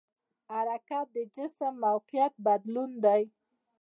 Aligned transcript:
حرکت 0.53 1.05
د 1.15 1.17
جسم 1.35 1.73
موقعیت 1.85 2.33
بدلون 2.45 2.91
دی. 3.03 3.23